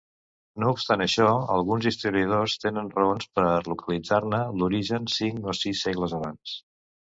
No 0.61 0.69
obstant 0.75 1.03
això, 1.05 1.27
alguns 1.55 1.87
historiadors 1.91 2.57
tenen 2.65 2.89
raons 2.97 3.29
per 3.41 3.45
localitzar-ne 3.73 4.41
l'origen 4.63 5.09
cinc 5.19 5.53
o 5.55 5.59
sis 5.63 5.87
segles 5.91 6.19
abans. 6.23 6.59